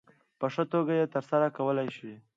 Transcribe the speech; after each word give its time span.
په 0.39 0.45
ښه 0.53 0.63
توګه 0.73 0.93
یې 0.99 1.11
ترسره 1.15 1.47
کولای 1.57 1.89
شي. 1.97 2.13